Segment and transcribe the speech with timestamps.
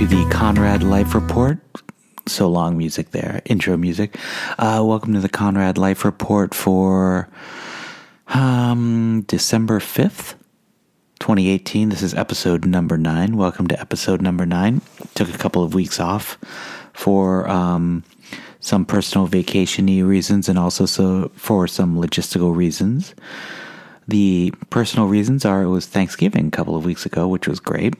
[0.00, 1.58] to the Conrad Life Report.
[2.26, 4.16] So long music there, intro music.
[4.58, 7.28] Uh, welcome to the Conrad Life Report for
[8.28, 10.36] um, December 5th,
[11.18, 11.90] 2018.
[11.90, 13.36] This is episode number nine.
[13.36, 14.80] Welcome to episode number nine.
[15.14, 16.38] Took a couple of weeks off
[16.94, 18.02] for um,
[18.58, 23.14] some personal vacation reasons and also so for some logistical reasons.
[24.08, 27.92] The personal reasons are it was Thanksgiving a couple of weeks ago, which was great.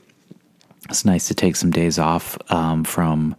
[0.91, 3.37] It's nice to take some days off um, from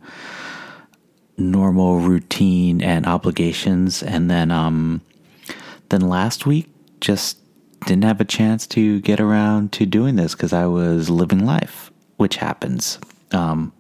[1.38, 5.02] normal routine and obligations, and then um,
[5.90, 6.70] then last week
[7.02, 7.38] just
[7.86, 11.92] didn't have a chance to get around to doing this because I was living life,
[12.18, 13.00] which happens,
[13.32, 13.74] um,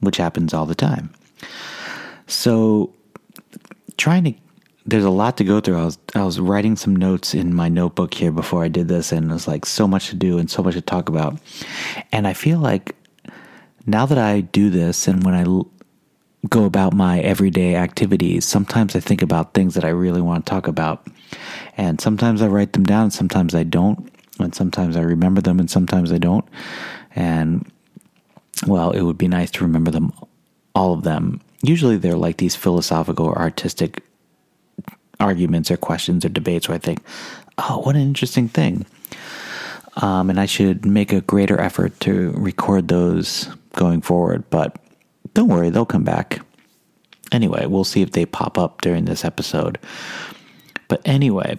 [0.00, 1.14] which happens all the time.
[2.26, 2.92] So
[3.96, 4.34] trying to
[4.86, 5.78] there's a lot to go through.
[5.78, 9.12] I was I was writing some notes in my notebook here before I did this,
[9.12, 11.38] and it was like so much to do and so much to talk about.
[12.12, 12.94] And I feel like
[13.86, 15.70] now that I do this, and when I l-
[16.50, 20.50] go about my everyday activities, sometimes I think about things that I really want to
[20.50, 21.06] talk about,
[21.76, 25.70] and sometimes I write them down, sometimes I don't, and sometimes I remember them, and
[25.70, 26.44] sometimes I don't.
[27.16, 27.70] And
[28.66, 30.12] well, it would be nice to remember them,
[30.74, 31.40] all of them.
[31.62, 34.02] Usually, they're like these philosophical or artistic
[35.20, 37.00] arguments or questions or debates where I think,
[37.58, 38.86] oh, what an interesting thing.
[39.96, 44.48] Um, and I should make a greater effort to record those going forward.
[44.50, 44.76] But
[45.34, 46.40] don't worry, they'll come back.
[47.32, 49.78] Anyway, we'll see if they pop up during this episode.
[50.88, 51.56] But anyway,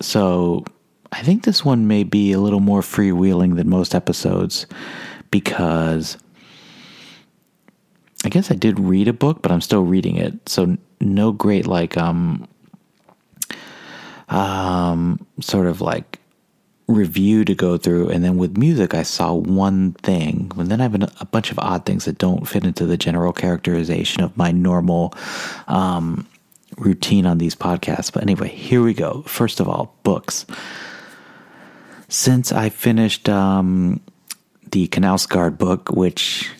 [0.00, 0.64] so
[1.12, 4.66] I think this one may be a little more freewheeling than most episodes
[5.30, 6.16] because
[8.26, 10.48] I guess I did read a book, but I'm still reading it.
[10.48, 12.48] So no great like um
[14.28, 16.18] um sort of like
[16.88, 18.08] review to go through.
[18.08, 20.50] And then with music I saw one thing.
[20.58, 23.32] And then I have a bunch of odd things that don't fit into the general
[23.32, 25.14] characterization of my normal
[25.68, 26.26] um,
[26.78, 28.12] routine on these podcasts.
[28.12, 29.22] But anyway here we go.
[29.22, 30.46] First of all books.
[32.08, 34.00] Since I finished um,
[34.72, 36.50] the Knausgaard book which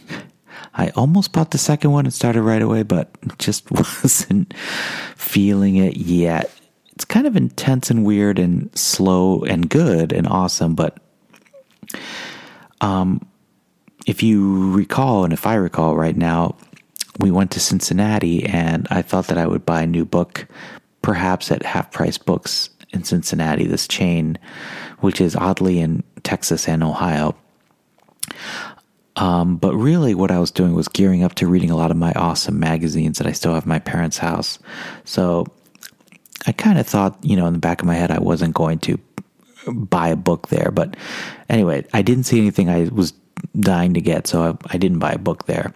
[0.76, 4.54] I almost bought the second one and started right away, but just wasn't
[5.16, 6.52] feeling it yet.
[6.92, 10.98] It's kind of intense and weird and slow and good and awesome, but
[12.80, 13.26] um,
[14.06, 16.56] if you recall, and if I recall right now,
[17.18, 20.46] we went to Cincinnati and I thought that I would buy a new book,
[21.02, 24.38] perhaps at half price books in Cincinnati, this chain,
[25.00, 27.34] which is oddly in Texas and Ohio.
[29.16, 31.96] Um, but really, what I was doing was gearing up to reading a lot of
[31.96, 34.58] my awesome magazines that I still have my parents' house.
[35.04, 35.46] So
[36.46, 38.78] I kind of thought, you know, in the back of my head, I wasn't going
[38.80, 38.98] to
[39.66, 40.70] buy a book there.
[40.70, 40.96] But
[41.48, 43.14] anyway, I didn't see anything I was
[43.58, 45.72] dying to get, so I, I didn't buy a book there.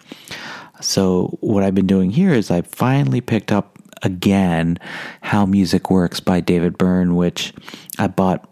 [0.80, 4.78] So what I've been doing here is I finally picked up again
[5.20, 7.52] How Music Works by David Byrne, which
[7.98, 8.48] I bought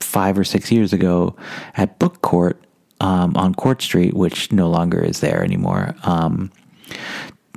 [0.00, 1.36] five or six years ago
[1.76, 2.63] at Book Court
[3.04, 5.94] um, on Court Street, which no longer is there anymore.
[6.04, 6.50] Um,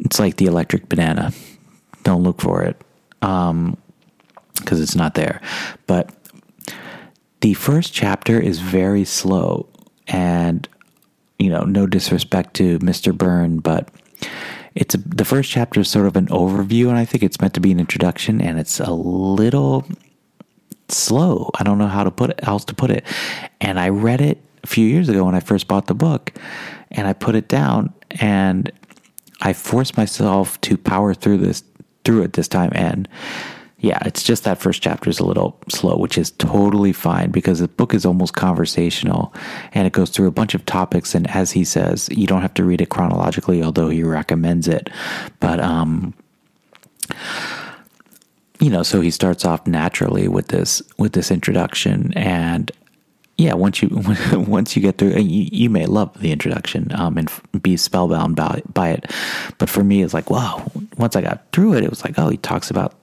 [0.02, 1.32] it's like the electric banana.
[2.04, 2.78] Don't look for it
[3.22, 3.78] because um,
[4.62, 5.42] it's not there.
[5.88, 6.12] But
[7.40, 9.70] the first chapter is very slow,
[10.10, 10.68] and
[11.40, 13.18] you know, no disrespect to Mr.
[13.18, 13.90] Byrne, but
[14.76, 17.54] it's a, the first chapter is sort of an overview, and I think it's meant
[17.54, 19.88] to be an introduction, and it's a little
[20.90, 21.52] slow.
[21.56, 23.06] I don't know how to put it, else to put it.
[23.62, 26.34] And I read it a few years ago when I first bought the book,
[26.92, 28.72] and I put it down, and
[29.42, 31.64] I forced myself to power through this
[32.04, 32.72] through it this time.
[32.74, 33.08] And
[33.80, 37.60] yeah, it's just that first chapter is a little slow, which is totally fine because
[37.60, 39.34] the book is almost conversational
[39.74, 41.14] and it goes through a bunch of topics.
[41.14, 44.90] And as he says, you don't have to read it chronologically, although he recommends it.
[45.40, 46.16] But um,
[48.60, 52.72] you know, so he starts off naturally with this with this introduction, and
[53.38, 53.90] yeah, once you
[54.34, 57.32] once you get through, you, you may love the introduction um, and
[57.62, 59.12] be spellbound by, by it.
[59.60, 60.70] But for me, it's like wow.
[60.98, 62.96] Once I got through it, it was like oh, he talks about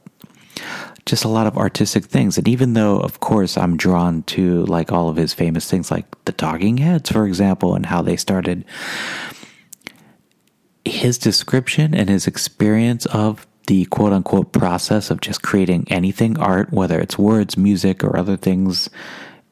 [1.06, 2.38] just a lot of artistic things.
[2.38, 6.06] And even though, of course, I'm drawn to like all of his famous things, like
[6.24, 8.64] the Talking Heads, for example, and how they started.
[10.84, 16.72] His description and his experience of the quote unquote process of just creating anything art,
[16.72, 18.90] whether it's words, music, or other things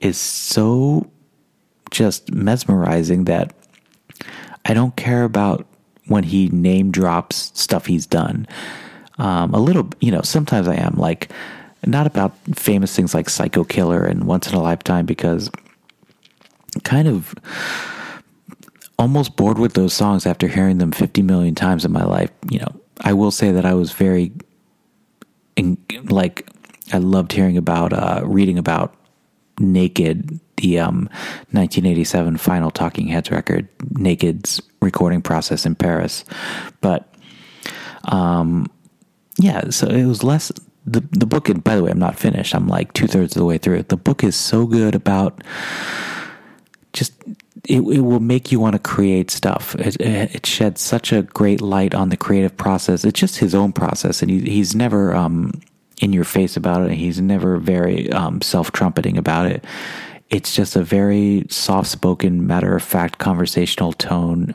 [0.02, 1.08] is so
[1.90, 3.54] just mesmerizing that
[4.66, 5.66] I don't care about
[6.06, 8.46] when he name drops stuff he's done.
[9.18, 11.30] Um, a little, you know, sometimes I am like,
[11.86, 15.50] not about famous things like Psycho Killer and Once in a Lifetime because
[16.84, 17.34] kind of
[18.98, 22.30] almost bored with those songs after hearing them 50 million times in my life.
[22.50, 24.32] You know, I will say that I was very,
[26.04, 26.48] like,
[26.92, 28.94] I loved hearing about, uh, reading about
[29.58, 31.08] Naked, the um,
[31.50, 36.24] 1987 final Talking Heads record, Naked's recording process in Paris.
[36.80, 37.12] But,
[38.04, 38.70] um,
[39.38, 40.52] yeah, so it was less
[40.84, 41.48] the the book.
[41.48, 42.54] And by the way, I'm not finished.
[42.54, 43.82] I'm like two thirds of the way through.
[43.84, 45.42] The book is so good about
[46.92, 47.12] just
[47.68, 49.74] it, it will make you want to create stuff.
[49.76, 53.04] It, it sheds such a great light on the creative process.
[53.04, 55.60] It's just his own process, and he, he's never um,
[56.02, 56.92] in your face about it.
[56.92, 59.64] He's never very um, self trumpeting about it.
[60.30, 64.54] It's just a very soft spoken, matter of fact, conversational tone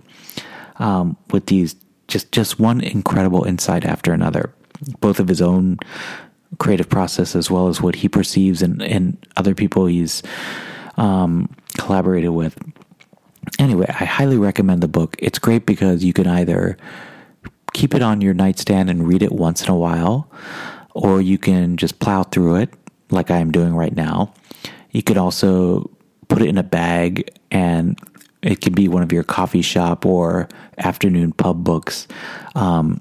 [0.75, 1.75] um, with these
[2.07, 4.53] just just one incredible insight after another,
[4.99, 5.77] both of his own
[6.59, 10.23] creative process as well as what he perceives and and other people he's
[10.97, 12.57] um, collaborated with.
[13.57, 15.15] Anyway, I highly recommend the book.
[15.19, 16.77] It's great because you can either
[17.73, 20.29] keep it on your nightstand and read it once in a while,
[20.97, 22.73] or you can just plow through it
[23.11, 24.33] like I am doing right now.
[24.91, 25.89] You could also
[26.27, 27.97] put it in a bag and
[28.41, 32.07] it could be one of your coffee shop or afternoon pub books.
[32.55, 32.99] Um,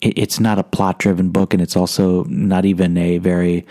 [0.00, 3.66] it, it's not a plot driven book, and it's also not even a very,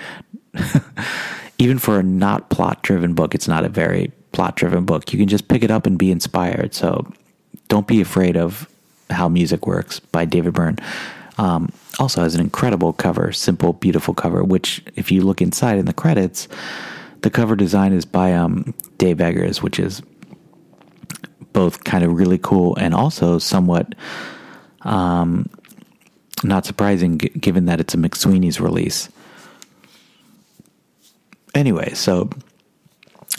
[1.58, 5.12] even for a not plot driven book, it's not a very plot driven book.
[5.12, 6.74] You can just pick it up and be inspired.
[6.74, 7.06] So
[7.68, 8.70] don't be afraid of
[9.10, 10.78] how music works by David Byrne.
[11.38, 14.44] Um, also has an incredible cover, simple, beautiful cover.
[14.44, 16.48] Which, if you look inside in the credits,
[17.22, 20.02] the cover design is by um, Dave Eggers, which is
[21.54, 23.96] both kind of really cool and also somewhat
[24.82, 25.50] um,
[26.44, 29.10] not surprising, g- given that it's a McSweeney's release.
[31.56, 32.30] Anyway, so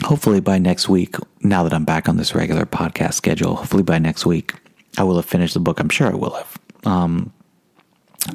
[0.03, 3.99] hopefully by next week, now that I'm back on this regular podcast schedule, hopefully by
[3.99, 4.53] next week,
[4.97, 5.79] I will have finished the book.
[5.79, 6.59] I'm sure I will have.
[6.83, 7.31] Um,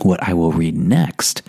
[0.03, 1.43] what I will read next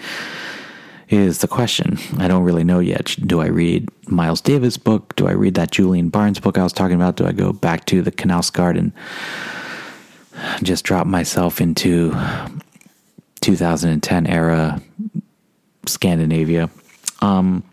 [1.10, 1.98] is the question.
[2.18, 3.16] I don't really know yet.
[3.26, 5.16] Do I read Miles Davis' book?
[5.16, 7.18] Do I read that Julian Barnes book I was talking about?
[7.18, 8.94] Do I go back to the Knausgaard and
[10.64, 12.16] just drop myself into
[13.42, 14.82] 2010 era
[15.86, 16.70] Scandinavia?
[17.22, 17.64] Um,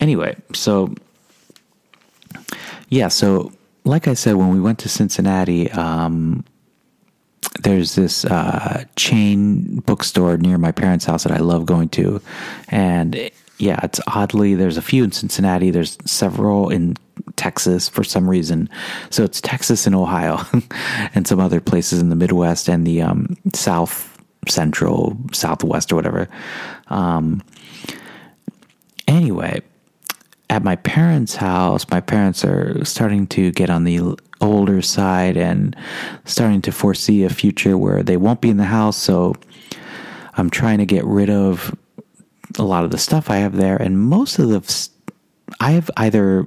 [0.00, 0.94] anyway, so
[2.88, 3.52] yeah, so
[3.84, 6.44] like I said, when we went to Cincinnati, um,
[7.62, 12.20] there's this uh, chain bookstore near my parents' house that I love going to,
[12.68, 15.70] and yeah, it's oddly there's a few in Cincinnati.
[15.70, 16.96] There's several in
[17.36, 18.68] Texas for some reason.
[19.10, 20.40] So it's Texas and Ohio,
[21.14, 24.08] and some other places in the Midwest and the um, South
[24.48, 26.28] Central, Southwest, or whatever.
[26.88, 27.42] Um,
[29.06, 29.62] anyway,
[30.50, 35.76] at my parents' house, my parents are starting to get on the older side and
[36.24, 38.96] starting to foresee a future where they won't be in the house.
[38.96, 39.34] So
[40.34, 41.76] I'm trying to get rid of
[42.58, 43.76] a lot of the stuff I have there.
[43.76, 44.88] And most of the,
[45.60, 46.46] I have either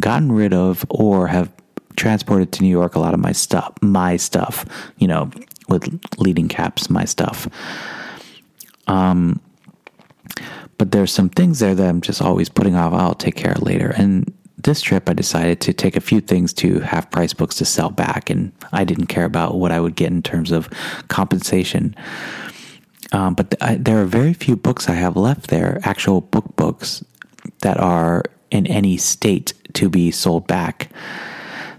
[0.00, 1.50] gotten rid of or have
[1.96, 4.64] transported to New York a lot of my stuff, my stuff,
[4.98, 5.30] you know,
[5.68, 7.48] with leading caps, my stuff.
[8.86, 9.40] Um,
[10.78, 12.92] but there's some things there that I'm just always putting off.
[12.92, 13.90] I'll take care of later.
[13.96, 17.64] And this trip, I decided to take a few things to half price books to
[17.64, 20.68] sell back, and I didn't care about what I would get in terms of
[21.08, 21.94] compensation.
[23.12, 26.56] Um, but th- I, there are very few books I have left there, actual book
[26.56, 27.04] books
[27.60, 30.90] that are in any state to be sold back.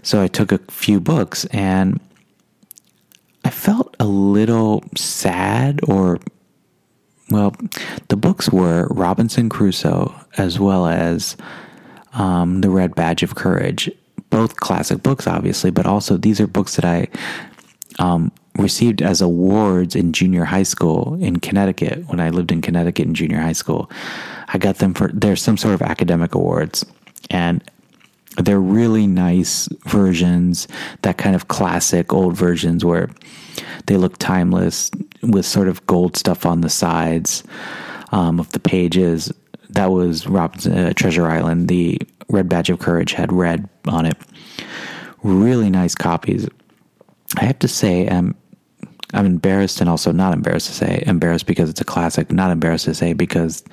[0.02, 2.00] So I took a few books and
[3.44, 6.18] I felt a little sad or
[7.30, 7.54] well,
[8.08, 11.36] the books were Robinson Crusoe as well as
[12.14, 13.90] um, The Red Badge of Courage.
[14.30, 17.08] Both classic books, obviously, but also these are books that I
[17.98, 23.06] um, received as awards in junior high school in Connecticut when I lived in Connecticut
[23.06, 23.90] in junior high school.
[24.48, 26.84] I got them for, there's some sort of academic awards.
[27.30, 27.62] And
[28.36, 30.66] they're really nice versions,
[31.02, 33.10] that kind of classic old versions where
[33.86, 34.90] they look timeless
[35.22, 37.44] with sort of gold stuff on the sides
[38.12, 39.32] um, of the pages.
[39.74, 41.68] That was Robinson uh, Treasure Island.
[41.68, 44.16] The Red Badge of Courage had red on it.
[45.22, 46.48] Really nice copies.
[47.36, 48.34] I have to say, um,
[49.12, 51.02] I'm embarrassed and also not embarrassed to say.
[51.06, 53.64] Embarrassed because it's a classic, not embarrassed to say because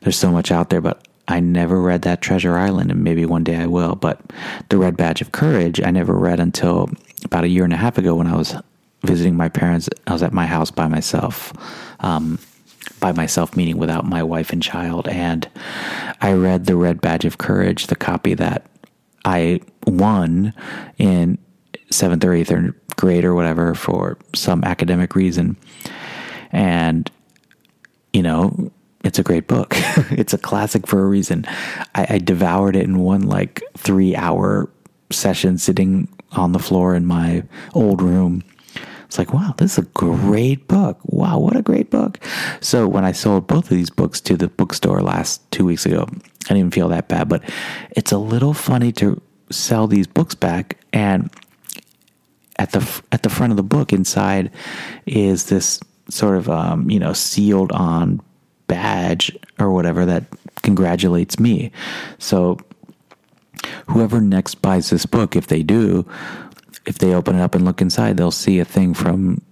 [0.00, 3.42] there's so much out there, but I never read that Treasure Island, and maybe one
[3.42, 3.96] day I will.
[3.96, 4.20] But
[4.68, 6.90] The Red Badge of Courage, I never read until
[7.24, 8.54] about a year and a half ago when I was
[9.02, 9.88] visiting my parents.
[10.06, 11.52] I was at my house by myself,
[12.00, 12.38] um,
[13.00, 15.08] by myself, meaning without my wife and child.
[15.08, 15.48] And
[16.20, 18.66] I read The Red Badge of Courage, the copy that
[19.24, 20.54] I won
[20.98, 21.38] in
[21.90, 22.52] seventh or eighth
[22.96, 25.56] grade or whatever for some academic reason.
[26.52, 27.10] And,
[28.12, 28.70] you know,
[29.04, 29.68] it's a great book.
[30.10, 31.44] it's a classic for a reason.
[31.94, 34.68] I, I devoured it in one like three hour
[35.10, 38.42] session sitting on the floor in my old room.
[39.06, 40.98] It's like, wow, this is a great book.
[41.04, 42.18] Wow, what a great book.
[42.60, 46.06] So when I sold both of these books to the bookstore last two weeks ago,
[46.08, 47.42] I didn't even feel that bad, but
[47.92, 49.20] it's a little funny to
[49.50, 51.30] sell these books back and
[52.58, 54.50] at the at the front of the book inside
[55.04, 58.20] is this sort of um, you know sealed on
[58.66, 60.24] badge or whatever that
[60.62, 61.70] congratulates me.
[62.18, 62.58] So
[63.88, 66.06] whoever next buys this book, if they do,
[66.86, 69.42] if they open it up and look inside, they'll see a thing from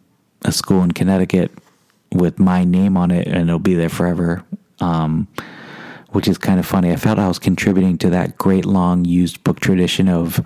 [0.45, 1.51] a school in Connecticut
[2.13, 4.45] with my name on it, and it'll be there forever.
[4.81, 5.29] Um,
[6.15, 6.93] which is kind of funny.
[6.93, 10.41] I felt I was contributing to that great long used book tradition of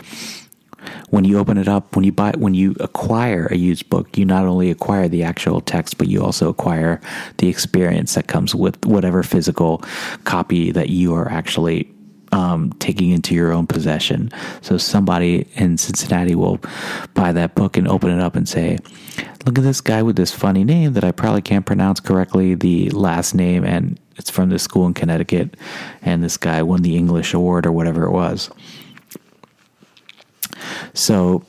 [1.10, 4.24] when you open it up, when you buy, when you acquire a used book, you
[4.24, 7.02] not only acquire the actual text, but you also acquire
[7.36, 9.82] the experience that comes with whatever physical
[10.24, 11.92] copy that you are actually
[12.32, 14.30] um, taking into your own possession.
[14.62, 16.60] So somebody in Cincinnati will
[17.14, 18.78] buy that book and open it up and say,
[19.46, 22.54] "Look at this guy with this funny name that I probably can't pronounce correctly.
[22.54, 25.56] The last name, and it's from this school in Connecticut,
[26.02, 28.50] and this guy won the English award or whatever it was."
[30.92, 31.44] So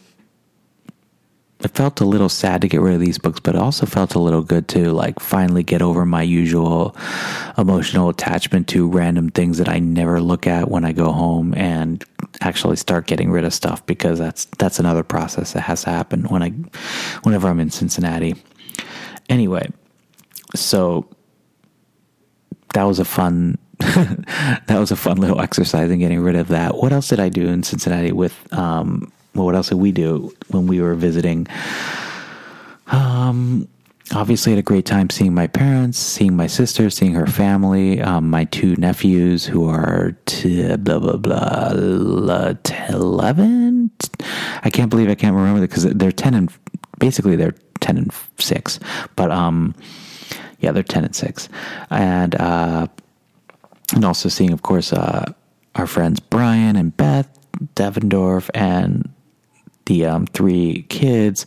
[1.62, 4.16] it felt a little sad to get rid of these books, but it also felt
[4.16, 6.96] a little good to like finally get over my usual
[7.58, 12.04] emotional attachment to random things that I never look at when I go home and
[12.42, 16.24] actually start getting rid of stuff because that's that's another process that has to happen
[16.24, 16.50] when I
[17.24, 18.36] whenever I'm in Cincinnati.
[19.28, 19.70] Anyway,
[20.56, 21.10] so
[22.74, 26.78] that was a fun that was a fun little exercise in getting rid of that.
[26.78, 30.33] What else did I do in Cincinnati with um, well, what else did we do
[30.50, 31.48] when we were visiting?
[32.88, 33.67] Um,
[34.13, 38.29] obviously, had a great time seeing my parents, seeing my sister, seeing her family, um,
[38.29, 41.71] my two nephews who are t- blah blah blah,
[42.89, 43.91] eleven.
[44.63, 46.51] I can't believe I can't remember because they're ten and
[46.98, 48.79] basically they're ten and six,
[49.15, 49.75] but um,
[50.59, 51.50] yeah, they're ten and six,
[51.91, 52.88] and uh,
[53.93, 55.31] and also seeing, of course, uh,
[55.75, 57.29] our friends Brian and Beth
[57.75, 59.09] Devendorf and
[59.89, 61.46] the um, three kids.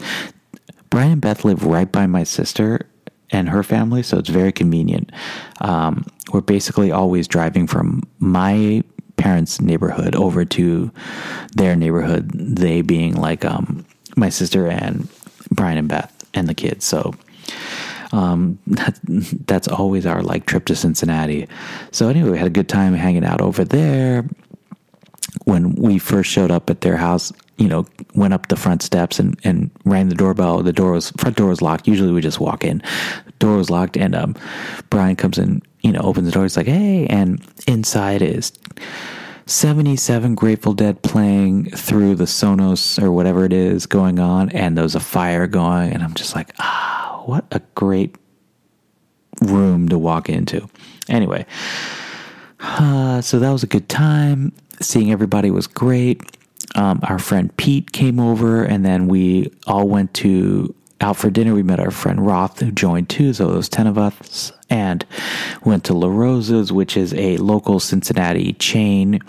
[0.90, 2.86] Brian and Beth live right by my sister
[3.30, 5.10] and her family, so it's very convenient.
[5.62, 8.84] Um, we're basically always driving from my
[9.16, 10.90] parents' neighborhood over to
[11.54, 15.08] their neighborhood, they being like um, my sister and
[15.50, 16.84] Brian and Beth and the kids.
[16.84, 17.14] So
[18.10, 18.98] um, that,
[19.46, 21.48] that's always our like trip to Cincinnati.
[21.92, 24.28] So anyway, we had a good time hanging out over there.
[25.44, 27.32] When we first showed up at their house,
[27.62, 30.64] you know, went up the front steps and, and rang the doorbell.
[30.64, 31.86] The door was front door was locked.
[31.86, 32.82] Usually we just walk in.
[33.38, 34.34] Door was locked, and um,
[34.90, 36.42] Brian comes in, you know, opens the door.
[36.42, 38.52] He's like, "Hey!" And inside is
[39.46, 44.76] seventy seven Grateful Dead playing through the Sonos or whatever it is going on, and
[44.76, 48.16] there's a fire going, and I'm just like, ah, what a great
[49.40, 50.68] room to walk into.
[51.08, 51.46] Anyway,
[52.58, 54.52] uh, so that was a good time.
[54.80, 56.20] Seeing everybody was great
[56.74, 61.54] um, our friend Pete came over, and then we all went to out for dinner.
[61.54, 63.32] We met our friend Roth, who joined too.
[63.34, 65.04] So was 10 of us, and
[65.64, 69.20] went to La Rosa's, which is a local Cincinnati chain.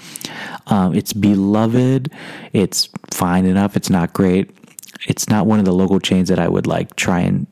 [0.68, 2.12] Um, it's beloved.
[2.54, 3.76] It's fine enough.
[3.76, 4.52] It's not great.
[5.08, 7.48] It's not one of the local chains that I would like try and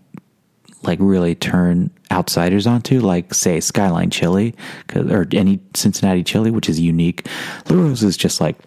[0.84, 4.56] like really turn outsiders onto, like say Skyline Chili
[4.96, 7.28] or any Cincinnati chili, which is unique.
[7.70, 8.58] La Rosa is just like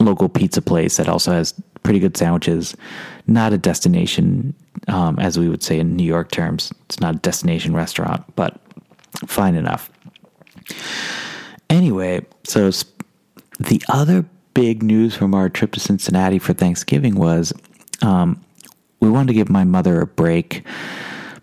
[0.00, 2.76] local pizza place that also has pretty good sandwiches.
[3.26, 4.54] Not a destination,
[4.88, 6.72] um, as we would say in New York terms.
[6.86, 8.58] It's not a destination restaurant, but
[9.26, 9.90] fine enough.
[11.68, 12.70] Anyway, so
[13.58, 17.52] the other big news from our trip to Cincinnati for Thanksgiving was
[18.02, 18.42] um,
[19.00, 20.64] we wanted to give my mother a break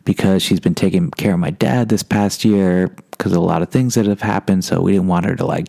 [0.04, 3.62] because she's been taking care of my dad this past year because of a lot
[3.62, 4.64] of things that have happened.
[4.64, 5.68] So we didn't want her to like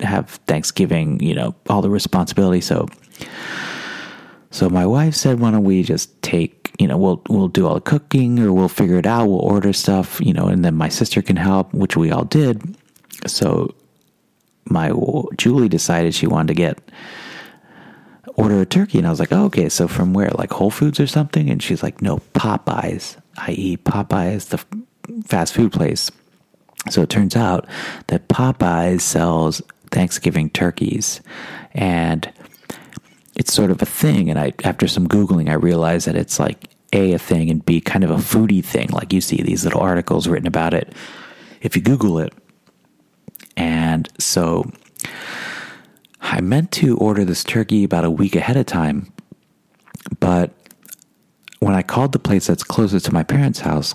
[0.00, 2.60] have Thanksgiving, you know, all the responsibility.
[2.60, 2.88] So,
[4.50, 7.74] so my wife said, "Why don't we just take, you know, we'll we'll do all
[7.74, 9.26] the cooking, or we'll figure it out.
[9.28, 12.76] We'll order stuff, you know, and then my sister can help, which we all did."
[13.26, 13.74] So,
[14.64, 14.92] my
[15.36, 16.78] Julie decided she wanted to get
[18.34, 20.30] order a turkey, and I was like, oh, "Okay, so from where?
[20.30, 24.64] Like Whole Foods or something?" And she's like, "No, Popeyes, i.e., Popeyes, the
[25.24, 26.10] fast food place."
[26.90, 27.66] So it turns out
[28.08, 31.20] that Popeyes sells Thanksgiving turkeys.
[31.72, 32.30] And
[33.36, 34.30] it's sort of a thing.
[34.30, 37.80] And I, after some Googling, I realized that it's like A, a thing, and B,
[37.80, 38.88] kind of a foodie thing.
[38.88, 40.92] Like you see these little articles written about it
[41.60, 42.32] if you Google it.
[43.56, 44.70] And so
[46.20, 49.12] I meant to order this turkey about a week ahead of time,
[50.20, 50.52] but
[51.60, 53.94] when I called the place that's closest to my parents' house,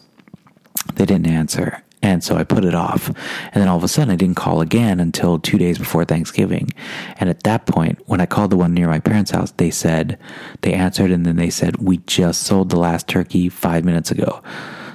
[0.96, 1.84] they didn't answer.
[2.04, 3.08] And so I put it off.
[3.08, 6.70] And then all of a sudden, I didn't call again until two days before Thanksgiving.
[7.18, 10.20] And at that point, when I called the one near my parents' house, they said,
[10.62, 14.44] they answered, and then they said, We just sold the last turkey five minutes ago.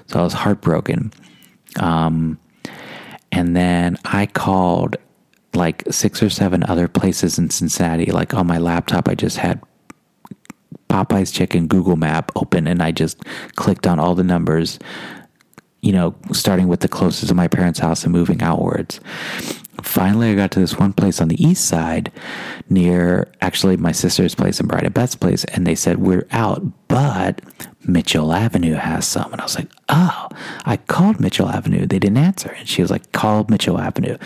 [0.08, 1.12] So I was heartbroken.
[1.80, 2.38] Um,
[3.32, 4.96] and then I called
[5.54, 8.12] like six or seven other places in Cincinnati.
[8.12, 9.62] Like on my laptop, I just had
[10.88, 13.22] Popeye's Chicken Google Map open and I just
[13.56, 14.78] clicked on all the numbers
[15.80, 19.00] you know, starting with the closest to my parents' house and moving outwards.
[19.82, 22.10] Finally, I got to this one place on the east side
[22.68, 27.40] near actually my sister's place and Bride Beth's place, and they said, We're out, but
[27.84, 29.30] Mitchell Avenue has some.
[29.32, 30.28] And I was like, Oh,
[30.64, 31.86] I called Mitchell Avenue.
[31.86, 32.50] They didn't answer.
[32.58, 34.18] And she was like, Call Mitchell Avenue.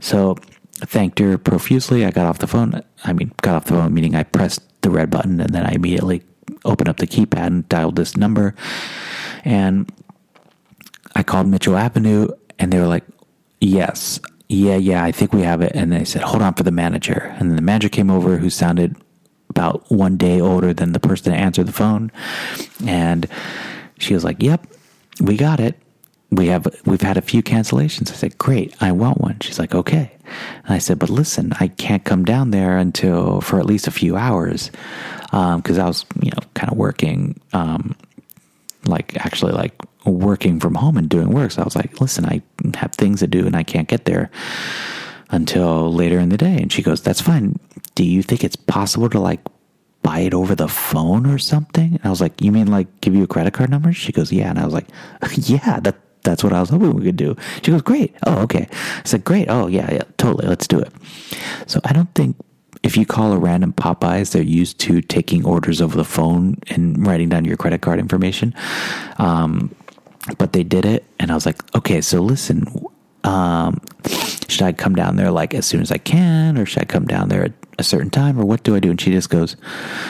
[0.00, 0.36] So
[0.82, 2.06] I thanked her profusely.
[2.06, 2.82] I got off the phone.
[3.04, 5.72] I mean, got off the phone, meaning I pressed the red button and then I
[5.72, 6.22] immediately
[6.64, 8.54] opened up the keypad and dialed this number.
[9.44, 9.90] And
[11.16, 13.04] I called Mitchell Avenue and they were like,
[13.58, 15.72] yes, yeah, yeah, I think we have it.
[15.74, 17.34] And they said, hold on for the manager.
[17.38, 18.96] And then the manager came over who sounded
[19.48, 22.12] about one day older than the person that answered the phone.
[22.86, 23.26] And
[23.98, 24.66] she was like, yep,
[25.18, 25.80] we got it.
[26.30, 28.10] We have we've had a few cancellations.
[28.10, 30.10] I said, "Great, I want one." She's like, "Okay."
[30.64, 33.92] And I said, "But listen, I can't come down there until for at least a
[33.92, 34.72] few hours
[35.30, 37.94] because um, I was, you know, kind of working, um,
[38.86, 39.74] like actually like
[40.04, 41.50] working from home and doing work.
[41.50, 42.42] So I was like, listen, I
[42.76, 44.30] have things to do and I can't get there
[45.30, 46.56] until later in the day.
[46.56, 47.58] And she goes, that's fine.
[47.94, 49.40] Do you think it's possible to like
[50.02, 51.94] buy it over the phone or something?
[51.94, 53.92] And I was like, you mean like give you a credit card number?
[53.92, 54.50] She goes, yeah.
[54.50, 54.86] And I was like,
[55.34, 57.36] yeah, that, that's what I was hoping we could do.
[57.62, 58.14] She goes, great.
[58.26, 58.68] Oh, okay.
[58.70, 59.46] I said, great.
[59.48, 60.48] Oh, yeah, yeah, totally.
[60.48, 60.92] Let's do it.
[61.66, 62.36] So I don't think
[62.82, 67.06] if you call a random Popeyes, they're used to taking orders over the phone and
[67.06, 68.54] writing down your credit card information.
[69.18, 69.74] Um,
[70.38, 72.66] but they did it and i was like okay so listen
[73.24, 73.80] um,
[74.48, 77.06] should i come down there like as soon as i can or should i come
[77.06, 78.90] down there at a certain time or what do i do?
[78.90, 79.56] And she just goes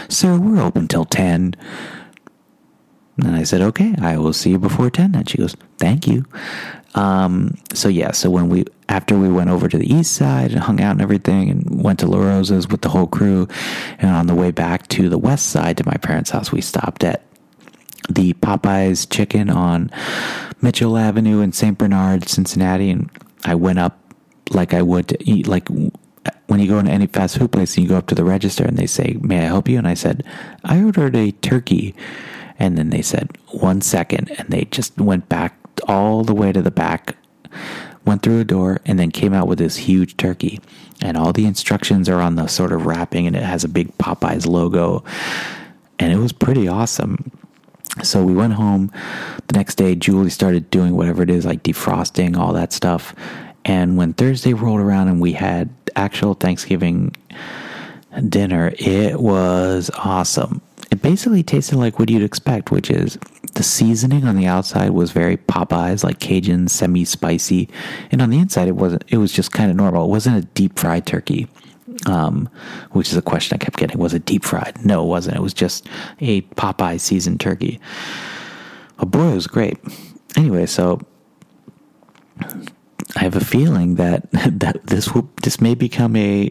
[0.09, 1.55] sir we're open till 10
[3.19, 6.25] and i said okay i will see you before 10 and she goes thank you.
[6.95, 10.61] Um, so yeah so when we after we went over to the east side and
[10.61, 13.49] hung out and everything and went to la rosa's with the whole crew
[13.99, 17.03] and on the way back to the west side to my parents house we stopped
[17.03, 17.27] at
[18.09, 19.91] the Popeyes chicken on
[20.61, 21.77] Mitchell Avenue in St.
[21.77, 23.11] Bernard, Cincinnati, and
[23.45, 23.99] I went up
[24.51, 25.69] like I would to eat like
[26.47, 28.65] when you go into any fast food place and you go up to the register
[28.65, 30.25] and they say, "May I help you?" and I said,
[30.65, 31.95] "I ordered a turkey."
[32.59, 34.31] And then they said, "1 second.
[34.39, 35.55] and they just went back
[35.87, 37.17] all the way to the back,
[38.07, 40.61] went through a door and then came out with this huge turkey.
[41.03, 43.97] And all the instructions are on the sort of wrapping and it has a big
[43.99, 45.05] Popeyes logo.
[45.99, 47.31] And it was pretty awesome.
[48.03, 48.93] So we went home.
[49.49, 53.15] The next day, Julie started doing whatever it is, like defrosting, all that stuff.
[53.65, 57.15] And when Thursday rolled around and we had actual Thanksgiving
[58.29, 60.61] dinner, it was awesome.
[60.97, 63.19] It basically tasted like what you'd expect, which is
[63.53, 67.69] the seasoning on the outside was very Popeyes, like Cajun, semi spicy,
[68.11, 69.05] and on the inside it wasn't.
[69.09, 70.07] It was just kind of normal.
[70.07, 71.49] It wasn't a deep fried turkey
[72.07, 72.49] um,
[72.93, 73.99] which is a question I kept getting.
[73.99, 74.87] Was it deep fried?
[74.87, 75.37] No, it wasn't.
[75.37, 75.87] It was just
[76.21, 77.79] a Popeye seasoned turkey.
[78.99, 79.79] Oh boy, it was great.
[80.35, 80.99] Anyway, so
[82.41, 86.51] I have a feeling that that this will this may become a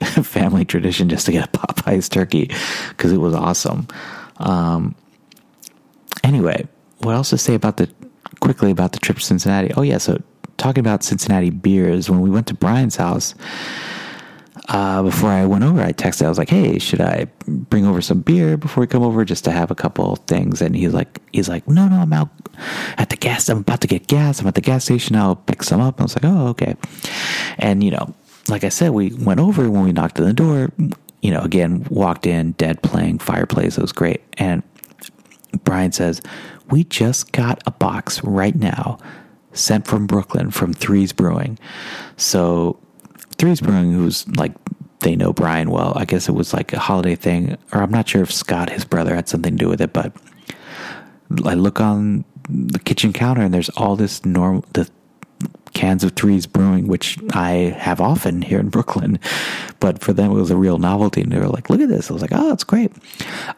[0.22, 2.50] family tradition just to get a Popeyes turkey
[2.90, 3.88] because it was awesome.
[4.36, 4.94] Um,
[6.22, 6.66] anyway,
[6.98, 7.90] what else to say about the
[8.40, 9.72] quickly about the trip to Cincinnati?
[9.76, 10.22] Oh yeah, so
[10.56, 13.34] talking about Cincinnati beers when we went to Brian's house
[14.68, 16.26] uh, before I went over, I texted.
[16.26, 19.44] I was like, "Hey, should I bring over some beer before we come over, just
[19.44, 22.28] to have a couple things?" And he's like, "He's like, no, no, I'm out
[22.98, 23.48] at the gas.
[23.48, 24.40] I'm about to get gas.
[24.40, 25.16] I'm at the gas station.
[25.16, 26.76] I'll pick some up." And I was like, "Oh, okay."
[27.56, 28.14] And you know,
[28.48, 30.70] like I said, we went over when we knocked on the door.
[31.20, 33.76] You know, again, walked in, dead playing fireplace.
[33.76, 34.22] It was great.
[34.38, 34.62] And
[35.64, 36.20] Brian says,
[36.70, 38.98] "We just got a box right now."
[39.52, 41.58] Sent from Brooklyn from Threes Brewing.
[42.16, 42.78] So
[43.38, 44.52] Threes Brewing, who's like
[45.00, 45.92] they know Brian well.
[45.96, 48.84] I guess it was like a holiday thing, or I'm not sure if Scott, his
[48.84, 49.92] brother, had something to do with it.
[49.92, 50.12] But
[51.44, 54.88] I look on the kitchen counter, and there's all this normal the
[55.74, 59.18] cans of Threes Brewing, which I have often here in Brooklyn.
[59.80, 62.10] But for them, it was a real novelty, and they were like, "Look at this!"
[62.10, 62.92] I was like, "Oh, it's great."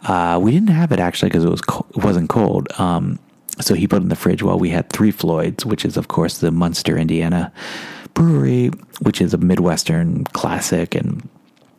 [0.03, 2.69] Uh, we didn't have it actually because it was co- it wasn't cold.
[2.79, 3.19] Um,
[3.61, 6.09] so he put it in the fridge while we had Three Floyds, which is of
[6.09, 7.53] course the Munster, Indiana
[8.15, 8.71] brewery,
[9.01, 11.29] which is a Midwestern classic and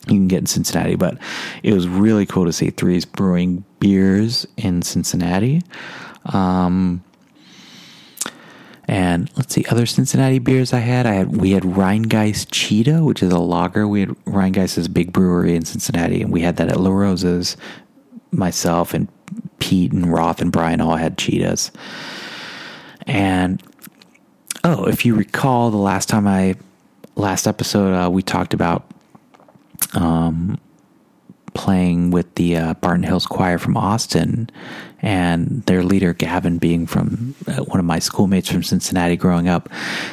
[0.08, 1.17] you can get in Cincinnati, but
[1.62, 5.62] it was really cool to see Threes brewing beers in Cincinnati.
[6.26, 7.04] Um,
[8.92, 11.06] and let's see, other Cincinnati beers I had.
[11.06, 13.88] I had we had Rhinegeist Cheetah, which is a lager.
[13.88, 16.92] We had Rhinegeist is a big brewery in Cincinnati, and we had that at La
[16.92, 17.56] Rosa's.
[18.34, 19.08] Myself and
[19.60, 21.72] Pete and Roth and Brian all had cheetahs.
[23.08, 23.64] And
[24.66, 26.56] oh, if you recall, the last time I
[27.16, 28.92] last episode uh, we talked about
[29.94, 30.60] um,
[31.54, 34.50] playing with the uh, Barton Hills Choir from Austin,
[35.02, 39.70] and their leader Gavin being from uh, one of my schoolmates from Cincinnati growing up.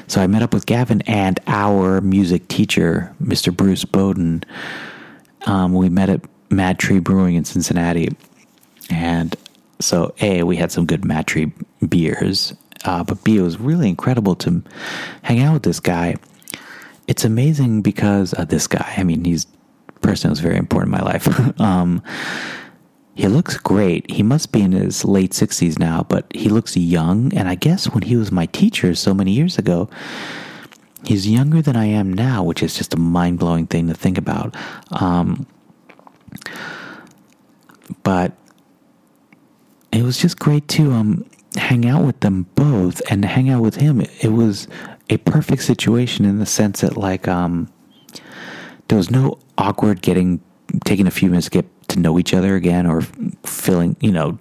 [0.07, 3.55] So I met up with Gavin and our music teacher, Mr.
[3.55, 4.44] Bruce Bowden.
[5.46, 8.09] Um, we met at Mad Tree Brewing in Cincinnati,
[8.90, 9.37] and
[9.81, 11.53] so a we had some good Mad Tree
[11.88, 14.62] beers, uh, but b it was really incredible to
[15.22, 16.16] hang out with this guy.
[17.07, 19.46] It's amazing because uh, this guy, I mean, he's
[20.00, 21.61] person who's very important in my life.
[21.61, 22.02] um,
[23.14, 24.08] he looks great.
[24.11, 27.34] He must be in his late 60s now, but he looks young.
[27.34, 29.90] And I guess when he was my teacher so many years ago,
[31.04, 34.18] he's younger than I am now, which is just a mind blowing thing to think
[34.18, 34.54] about.
[34.92, 35.46] Um,
[38.04, 38.37] but
[39.90, 43.76] it was just great to um, hang out with them both and hang out with
[43.76, 44.00] him.
[44.20, 44.68] It was
[45.11, 47.68] a perfect situation in the sense that, like, um,
[48.88, 50.40] there was no awkward getting
[50.85, 53.03] taking a few minutes to get to know each other again or
[53.44, 54.38] feeling you know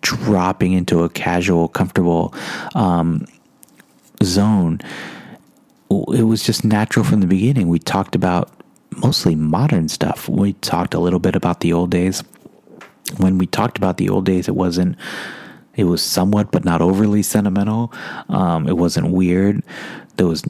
[0.00, 2.34] dropping into a casual comfortable
[2.74, 3.26] um,
[4.22, 4.80] zone.
[5.90, 7.68] It was just natural from the beginning.
[7.68, 8.50] We talked about
[8.96, 10.28] mostly modern stuff.
[10.28, 12.22] We talked a little bit about the old days.
[13.16, 14.96] When we talked about the old days it wasn't
[15.74, 17.92] it was somewhat but not overly sentimental.
[18.28, 19.62] Um, it wasn't weird.
[20.16, 20.42] There was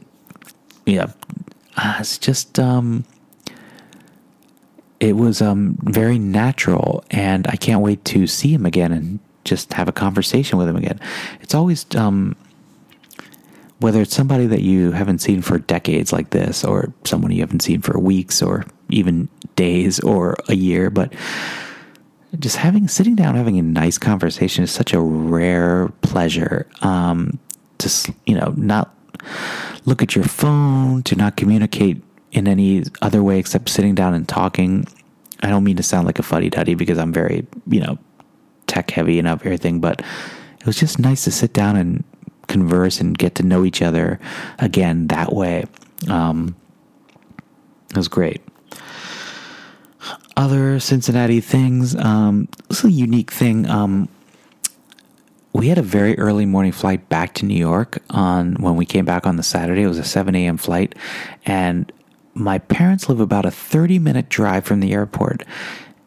[0.87, 1.13] yeah
[2.01, 3.05] it's just um,
[5.01, 9.73] it was um, very natural, and I can't wait to see him again and just
[9.73, 11.01] have a conversation with him again.
[11.41, 12.37] It's always um,
[13.79, 17.63] whether it's somebody that you haven't seen for decades like this, or someone you haven't
[17.63, 21.13] seen for weeks, or even days, or a year, but
[22.39, 26.67] just having sitting down having a nice conversation is such a rare pleasure.
[26.83, 27.39] Um,
[27.79, 28.95] to you know, not
[29.85, 34.29] look at your phone, to not communicate in any other way except sitting down and
[34.29, 34.87] talking.
[35.43, 37.99] I don't mean to sound like a fuddy duddy because I'm very, you know,
[38.67, 40.01] tech heavy and everything, but
[40.61, 42.05] it was just nice to sit down and
[42.49, 44.19] converse and get to know each other
[44.59, 45.64] again that way.
[46.09, 46.57] Um,
[47.91, 48.43] it was great.
[50.37, 51.97] Other Cincinnati things.
[51.97, 53.69] Um, this is a unique thing.
[53.69, 54.09] Um,
[55.53, 59.05] we had a very early morning flight back to New York on when we came
[59.05, 59.83] back on the Saturday.
[59.83, 60.57] It was a 7 a.m.
[60.57, 60.95] flight,
[61.47, 61.91] and
[62.38, 65.44] my parents live about a 30 minute drive from the airport.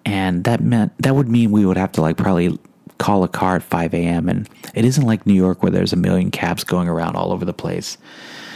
[0.05, 2.57] And that meant that would mean we would have to like probably
[2.97, 4.29] call a car at 5 a.m.
[4.29, 7.45] And it isn't like New York where there's a million cabs going around all over
[7.45, 7.97] the place.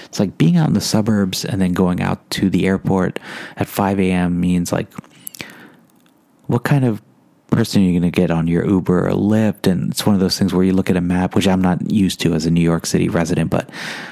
[0.05, 3.19] It's like being out in the suburbs and then going out to the airport
[3.57, 4.39] at 5 a.m.
[4.39, 4.87] means like,
[6.47, 7.01] what kind of
[7.51, 9.67] person you're going to get on your Uber or Lyft?
[9.67, 11.89] And it's one of those things where you look at a map, which I'm not
[11.91, 13.69] used to as a New York City resident, but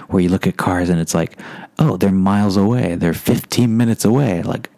[0.10, 1.40] where you look at cars and it's like,
[1.80, 2.96] oh, they're miles away.
[2.96, 4.42] They're 15 minutes away.
[4.44, 4.70] Like,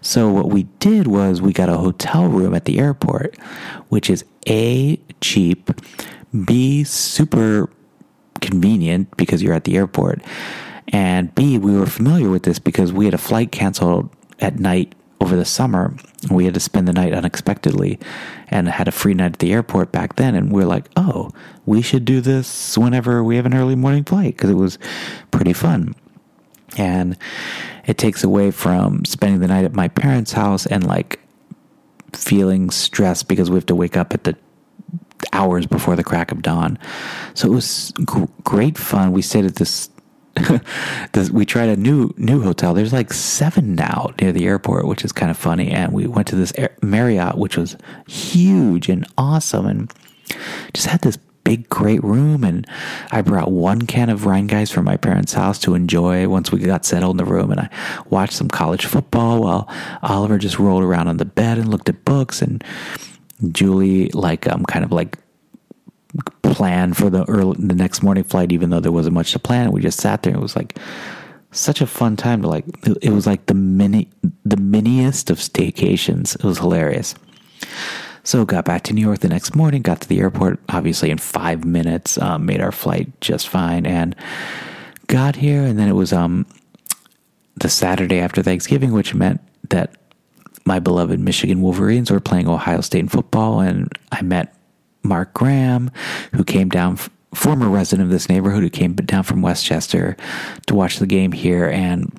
[0.00, 3.38] so what we did was we got a hotel room at the airport,
[3.88, 5.70] which is A, cheap,
[6.44, 7.70] B, super
[8.40, 10.22] convenient because you're at the airport.
[10.88, 14.94] And B, we were familiar with this because we had a flight canceled at night
[15.20, 15.94] over the summer.
[16.30, 17.98] We had to spend the night unexpectedly
[18.48, 20.34] and had a free night at the airport back then.
[20.34, 21.30] And we are like, oh,
[21.64, 24.78] we should do this whenever we have an early morning flight because it was
[25.30, 25.94] pretty fun.
[26.76, 27.16] And
[27.86, 31.20] it takes away from spending the night at my parents' house and like
[32.12, 34.36] feeling stressed because we have to wake up at the
[35.32, 36.78] hours before the crack of dawn.
[37.34, 39.12] So it was gr- great fun.
[39.12, 39.88] We stayed at this
[41.32, 42.74] we tried a new new hotel.
[42.74, 45.70] There's like seven now near the airport, which is kind of funny.
[45.70, 47.76] And we went to this Marriott, which was
[48.08, 49.92] huge and awesome, and
[50.72, 52.42] just had this big, great room.
[52.42, 52.66] And
[53.12, 56.84] I brought one can of Rhinegeist from my parents' house to enjoy once we got
[56.84, 57.52] settled in the room.
[57.52, 57.70] And I
[58.10, 59.72] watched some college football while
[60.02, 62.42] Oliver just rolled around on the bed and looked at books.
[62.42, 62.64] And
[63.52, 65.18] Julie, like, um, kind of like
[66.42, 69.72] plan for the early the next morning flight, even though there wasn't much to plan.
[69.72, 70.34] We just sat there.
[70.34, 70.78] It was like
[71.52, 72.64] such a fun time to like.
[73.02, 74.10] It was like the mini
[74.44, 76.34] the miniest of staycations.
[76.34, 77.14] It was hilarious.
[78.24, 79.82] So got back to New York the next morning.
[79.82, 82.18] Got to the airport obviously in five minutes.
[82.18, 84.16] Um, made our flight just fine and
[85.06, 85.62] got here.
[85.62, 86.46] And then it was um
[87.56, 89.96] the Saturday after Thanksgiving, which meant that
[90.66, 94.54] my beloved Michigan Wolverines were playing Ohio State in football, and I met
[95.06, 95.90] Mark Graham,
[96.34, 96.98] who came down,
[97.34, 100.16] former resident of this neighborhood, who came down from Westchester
[100.66, 102.12] to watch the game here, and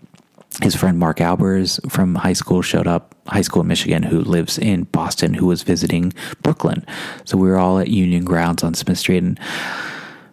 [0.61, 4.57] his friend Mark Albers from high school showed up, high school in Michigan, who lives
[4.57, 6.85] in Boston, who was visiting Brooklyn.
[7.25, 9.39] So we were all at Union Grounds on Smith Street, and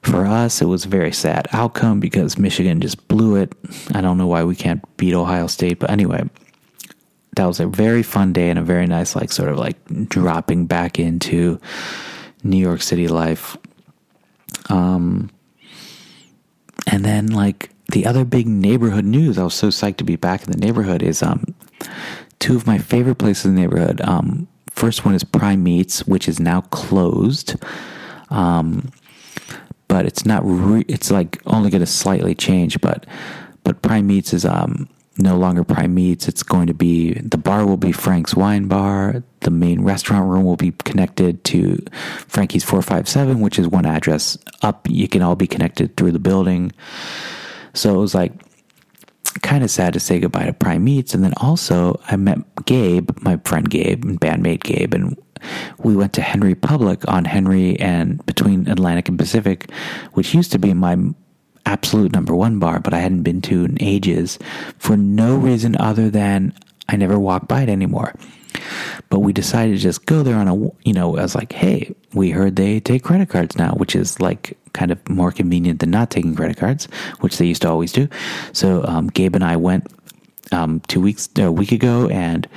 [0.02, 3.52] for us, it was a very sad outcome because Michigan just blew it.
[3.94, 6.28] I don't know why we can't beat Ohio State, but anyway,
[7.36, 9.76] that was a very fun day and a very nice, like, sort of like
[10.08, 11.58] dropping back into
[12.44, 13.57] New York City life.
[14.68, 15.30] Um,
[16.87, 20.44] and then, like, the other big neighborhood news, I was so psyched to be back
[20.44, 21.54] in the neighborhood, is um,
[22.38, 24.00] two of my favorite places in the neighborhood.
[24.02, 27.57] Um, first one is Prime Meats, which is now closed.
[28.30, 28.90] Um,
[29.88, 33.07] but it's not, re- it's like only going to slightly change, but,
[33.64, 36.29] but Prime Meats is, um, no longer Prime Meats.
[36.29, 39.22] It's going to be the bar will be Frank's Wine Bar.
[39.40, 41.79] The main restaurant room will be connected to
[42.27, 44.88] Frankie's 457, which is one address up.
[44.88, 46.72] You can all be connected through the building.
[47.74, 48.33] So it was like
[49.42, 51.14] kind of sad to say goodbye to Prime Meats.
[51.14, 55.16] And then also, I met Gabe, my friend Gabe, and bandmate Gabe, and
[55.79, 59.70] we went to Henry Public on Henry and between Atlantic and Pacific,
[60.12, 60.96] which used to be my
[61.66, 64.38] absolute number one bar, but I hadn't been to in ages
[64.79, 66.55] for no reason other than
[66.88, 68.14] I never walk by it anymore.
[69.11, 71.94] But we decided to just go there on a, you know, I was like, hey,
[72.12, 75.90] we heard they take credit cards now, which is like kind of more convenient than
[75.90, 76.87] not taking credit cards,
[77.20, 78.09] which they used to always do.
[78.53, 79.87] So um, Gabe and I went
[80.53, 82.48] um, two weeks, a week ago, and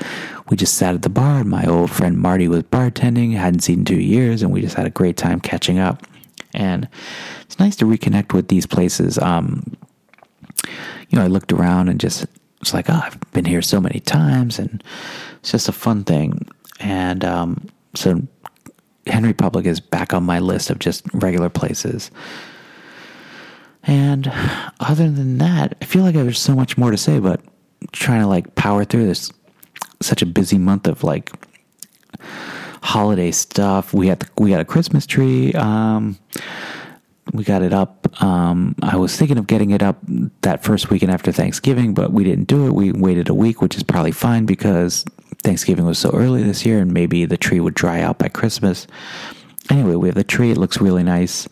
[0.50, 1.44] we just sat at the bar.
[1.44, 4.86] My old friend Marty was bartending, hadn't seen in two years, and we just had
[4.86, 6.06] a great time catching up.
[6.58, 6.90] And
[7.42, 9.18] it's nice to reconnect with these places.
[9.20, 9.78] Um,
[11.10, 12.26] you know, I looked around and just
[12.60, 14.84] was like, oh, I've been here so many times, and
[15.40, 16.48] it's just a fun thing.
[16.80, 18.22] And um, so
[19.06, 22.12] Henry Public is back on my list of just regular places.
[23.84, 24.32] And
[24.80, 27.40] other than that, I feel like there's so much more to say, but
[27.92, 29.32] trying to like power through this
[30.02, 31.32] such a busy month of like
[32.82, 33.94] holiday stuff.
[33.94, 35.54] We had the, we got a Christmas tree.
[35.54, 36.18] Um,
[37.34, 38.22] we got it up.
[38.22, 39.98] Um, I was thinking of getting it up
[40.42, 42.74] that first weekend after Thanksgiving, but we didn't do it.
[42.74, 45.04] We waited a week, which is probably fine because
[45.44, 48.88] Thanksgiving was so early this year, and maybe the tree would dry out by Christmas.
[49.70, 50.52] Anyway, we have the tree.
[50.52, 51.48] It looks really nice.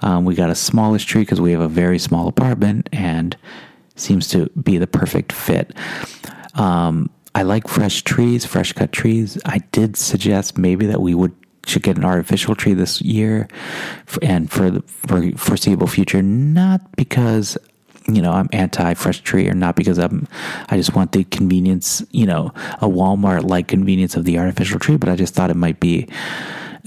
[0.00, 3.36] Um, we got a smallish tree because we have a very small apartment, and
[3.96, 5.74] seems to be the perfect fit.
[6.54, 9.38] Um, I like fresh trees, fresh cut trees.
[9.44, 11.32] I did suggest maybe that we would
[11.66, 13.46] should get an artificial tree this year
[14.22, 17.56] and for the for foreseeable future not because
[18.08, 20.26] you know I'm anti fresh tree or not because I'm
[20.68, 24.96] I just want the convenience you know a Walmart like convenience of the artificial tree
[24.96, 26.08] but I just thought it might be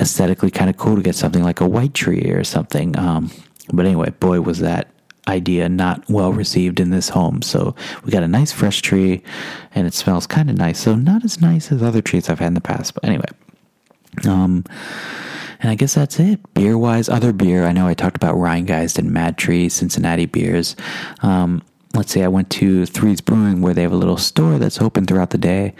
[0.01, 3.31] aesthetically kind of cool to get something like a white tree or something um,
[3.71, 4.90] but anyway boy was that
[5.27, 9.21] idea not well received in this home so we got a nice fresh tree
[9.75, 12.47] and it smells kind of nice so not as nice as other trees I've had
[12.47, 13.27] in the past but anyway
[14.27, 14.65] um,
[15.61, 16.39] and I guess that's it.
[16.53, 17.65] Beer wise, other beer.
[17.65, 20.75] I know I talked about Rhinegeist and Mad Tree, Cincinnati beers.
[21.21, 21.61] Um,
[21.93, 25.05] let's say I went to Three's Brewing where they have a little store that's open
[25.05, 25.75] throughout the day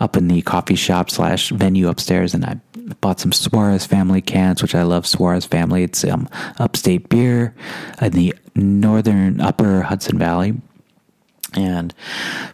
[0.00, 2.32] up in the coffee shop slash venue upstairs.
[2.32, 2.60] And I
[3.00, 5.82] bought some Suarez family cans, which I love Suarez family.
[5.82, 7.54] It's um, upstate beer
[8.00, 10.54] in the northern upper Hudson Valley.
[11.54, 11.94] And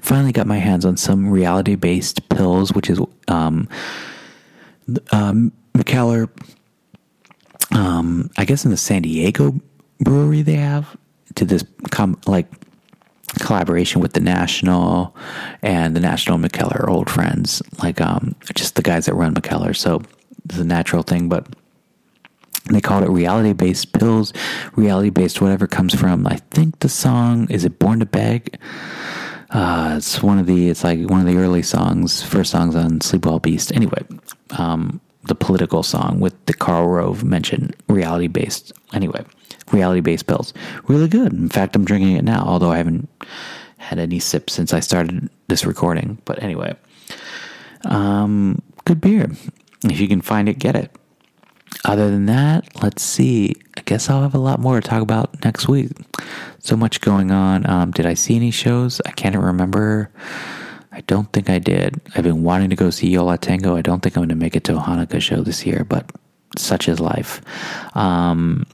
[0.00, 3.68] finally got my hands on some reality based pills, which is um,
[5.10, 6.28] um, Mikkeller,
[7.74, 9.58] um, I guess in the San Diego
[10.00, 10.96] brewery they have
[11.36, 12.46] to this com- like
[13.38, 15.14] collaboration with the National
[15.62, 19.74] and the National are old friends, like um, just the guys that run Mikkeller.
[19.74, 20.02] So
[20.50, 21.46] it's a natural thing, but
[22.70, 24.32] they called it reality based pills,
[24.76, 26.26] reality based whatever comes from.
[26.26, 28.58] I think the song is it Born to Beg.
[29.50, 33.00] Uh, it's one of the it's like one of the early songs, first songs on
[33.00, 33.72] Sleep Well Beast.
[33.72, 34.02] Anyway,
[34.58, 38.72] um, the political song with the Karl Rove mentioned reality based.
[38.92, 39.24] Anyway,
[39.72, 40.52] reality based pills,
[40.86, 41.32] really good.
[41.32, 43.08] In fact, I'm drinking it now, although I haven't
[43.78, 46.18] had any sips since I started this recording.
[46.24, 46.76] But anyway,
[47.84, 49.30] um, good beer.
[49.84, 50.90] If you can find it, get it.
[51.84, 53.54] Other than that, let's see.
[53.76, 55.92] I guess I'll have a lot more to talk about next week.
[56.58, 57.68] So much going on.
[57.68, 59.00] Um, did I see any shows?
[59.06, 60.10] I can't remember.
[60.92, 62.00] I don't think I did.
[62.14, 63.76] I've been wanting to go see Yo La Tengo.
[63.76, 66.10] I don't think I'm going to make it to a Hanukkah show this year, but
[66.58, 67.40] such is life.
[67.96, 68.66] Um,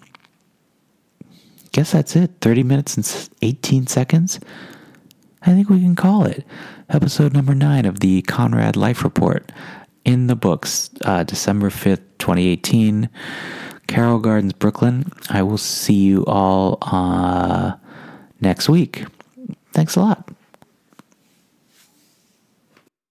[1.72, 2.32] guess that's it.
[2.40, 4.40] 30 minutes and 18 seconds.
[5.42, 6.44] I think we can call it
[6.88, 9.52] episode number nine of the Conrad Life Report
[10.06, 13.10] in the books, uh, December 5th, 2018,
[13.88, 15.10] Carroll Gardens, Brooklyn.
[15.28, 17.74] I will see you all uh,
[18.40, 19.04] next week.
[19.72, 20.30] Thanks a lot.